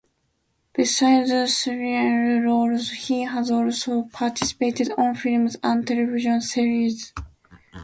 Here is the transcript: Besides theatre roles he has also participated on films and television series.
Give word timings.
Besides 0.73 1.29
theatre 1.61 2.41
roles 2.43 2.89
he 2.89 3.21
has 3.21 3.51
also 3.51 4.09
participated 4.11 4.91
on 4.97 5.13
films 5.13 5.57
and 5.61 5.85
television 5.85 6.41
series. 6.41 7.13